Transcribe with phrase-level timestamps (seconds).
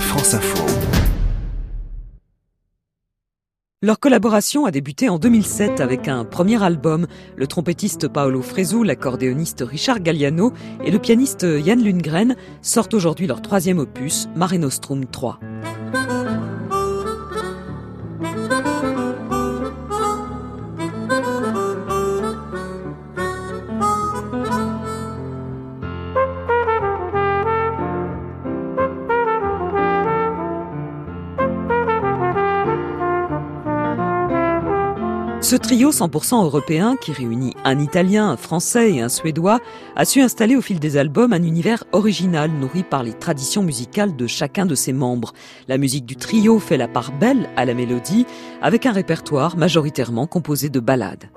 [0.00, 0.64] France Info.
[3.82, 7.06] Leur collaboration a débuté en 2007 avec un premier album.
[7.36, 10.52] Le trompettiste Paolo Fresu, l'accordéoniste Richard Galliano
[10.84, 15.40] et le pianiste Yann Lundgren sortent aujourd'hui leur troisième opus, Mare Nostrum 3.
[35.46, 39.60] Ce trio 100% européen, qui réunit un Italien, un Français et un Suédois,
[39.94, 44.16] a su installer au fil des albums un univers original nourri par les traditions musicales
[44.16, 45.34] de chacun de ses membres.
[45.68, 48.26] La musique du trio fait la part belle à la mélodie,
[48.60, 51.30] avec un répertoire majoritairement composé de ballades.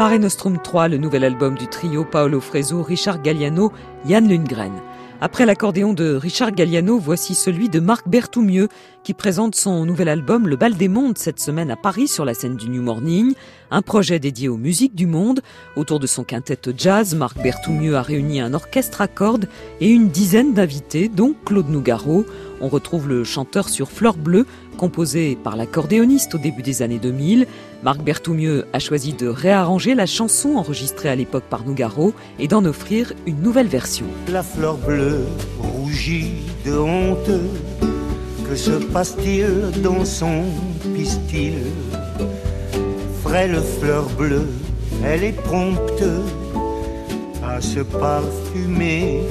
[0.00, 3.70] Mare Nostrum 3, le nouvel album du trio Paolo Freso, Richard Galliano,
[4.06, 4.72] Yann Lundgren.
[5.20, 8.68] Après l'accordéon de Richard Galliano, voici celui de Marc Berthoumieux,
[9.04, 12.32] qui présente son nouvel album Le Bal des Mondes cette semaine à Paris sur la
[12.32, 13.34] scène du New Morning,
[13.70, 15.42] un projet dédié aux musiques du monde.
[15.76, 19.50] Autour de son quintet jazz, Marc Berthoumieux a réuni un orchestre à cordes
[19.82, 22.24] et une dizaine d'invités, dont Claude Nougaro.
[22.60, 27.46] On retrouve le chanteur sur Fleur Bleue, composé par l'accordéoniste au début des années 2000.
[27.82, 32.64] Marc Berthoumieux a choisi de réarranger la chanson enregistrée à l'époque par Nougaro et d'en
[32.64, 34.06] offrir une nouvelle version.
[34.30, 35.24] La fleur bleue
[35.58, 36.32] rougit
[36.66, 37.30] de honte,
[38.48, 40.44] que se passe-t-il dans son
[40.94, 41.54] pistil?
[43.22, 44.48] Frêle fleur bleue,
[45.04, 46.04] elle est prompte
[47.56, 49.22] à se parfumer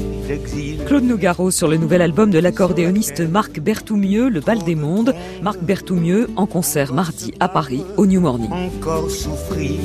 [0.86, 5.16] Claude Nougaro sur le nouvel album de l'accordéoniste Marc Berthoumieux, Le Bal des Mondes.
[5.42, 8.52] Marc Berthoumieux en concert mardi à Paris au New Morning.
[8.52, 9.80] Encore souffrir,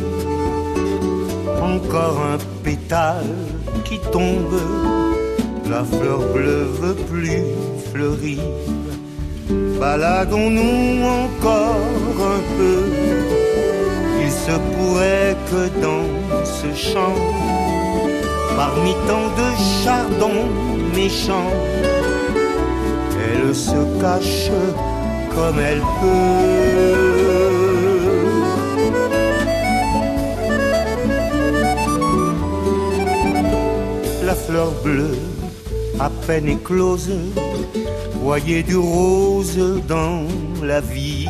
[1.63, 3.25] encore un pétale
[3.85, 4.61] qui tombe.
[5.71, 7.43] La fleur bleue veut plus
[7.93, 8.41] fleurir.
[9.81, 11.77] Baladons-nous encore
[12.21, 12.83] un peu.
[14.23, 17.64] Il se pourrait que dans ce champ
[18.57, 19.49] Parmi tant de
[19.83, 20.47] chardons
[20.95, 21.53] méchants,
[23.19, 24.51] elle se cache
[25.35, 27.25] comme elle peut.
[34.25, 35.19] La fleur bleue,
[35.99, 37.11] à peine éclose,
[38.23, 40.23] voyait du rose dans
[40.63, 41.27] la vie.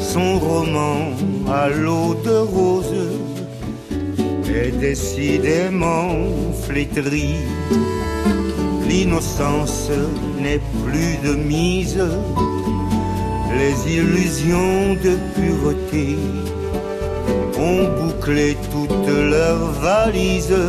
[0.00, 1.12] Son roman
[1.50, 2.94] à l'eau de rose
[4.58, 6.10] est décidément
[6.66, 7.40] flétrie.
[8.88, 9.90] L'innocence
[10.40, 12.02] n'est plus de mise,
[13.60, 16.16] les illusions de pureté
[17.58, 20.64] ont bouclé toutes leurs valises.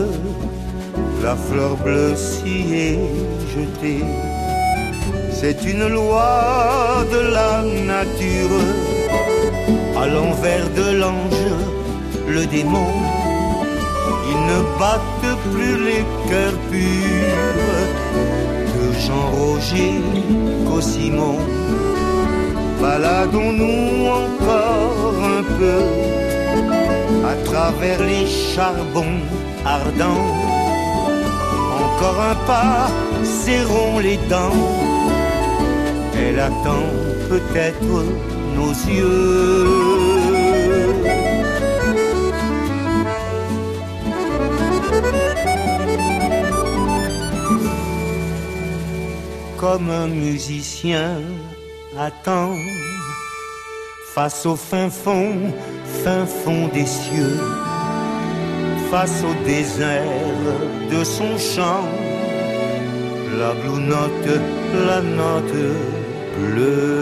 [1.24, 3.00] La fleur bleue s'y est
[3.54, 4.04] jetée.
[5.32, 7.64] C'est une loi de la
[7.94, 8.58] nature,
[10.02, 11.48] à l'envers de l'ange,
[12.28, 13.19] le démon
[14.32, 17.90] ils ne battent plus les cœurs purs
[18.74, 20.02] que Jean-Roger
[20.82, 21.38] Simon.
[22.82, 25.82] Baladons-nous encore un peu
[27.28, 29.20] à travers les charbons
[29.66, 30.36] ardents.
[31.84, 32.88] Encore un pas,
[33.24, 34.68] serrons les dents.
[36.16, 36.88] Elle attend
[37.28, 38.06] peut-être
[38.56, 40.19] nos yeux.
[49.60, 51.22] Comme un musicien
[51.98, 52.54] attend.
[54.14, 55.36] Face au fin fond,
[56.04, 57.40] fin fond des cieux,
[58.90, 60.04] face au désert
[60.92, 61.86] de son chant,
[63.38, 64.42] la blue note,
[64.88, 65.60] la note
[66.38, 66.99] bleue.